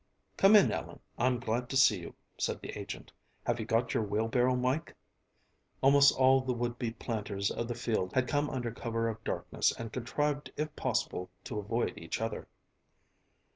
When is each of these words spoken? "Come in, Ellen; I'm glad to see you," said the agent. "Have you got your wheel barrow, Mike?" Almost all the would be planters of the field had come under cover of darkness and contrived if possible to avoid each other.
"Come 0.35 0.55
in, 0.55 0.71
Ellen; 0.71 0.99
I'm 1.19 1.39
glad 1.39 1.69
to 1.69 1.77
see 1.77 1.99
you," 1.99 2.15
said 2.35 2.59
the 2.59 2.69
agent. 2.75 3.11
"Have 3.45 3.59
you 3.59 3.67
got 3.67 3.93
your 3.93 4.01
wheel 4.01 4.27
barrow, 4.27 4.55
Mike?" 4.55 4.95
Almost 5.79 6.15
all 6.17 6.41
the 6.41 6.53
would 6.53 6.79
be 6.79 6.89
planters 6.89 7.51
of 7.51 7.67
the 7.67 7.75
field 7.75 8.11
had 8.13 8.27
come 8.27 8.49
under 8.49 8.71
cover 8.71 9.07
of 9.07 9.23
darkness 9.23 9.71
and 9.77 9.93
contrived 9.93 10.51
if 10.57 10.75
possible 10.75 11.29
to 11.43 11.59
avoid 11.59 11.93
each 11.99 12.19
other. 12.19 12.47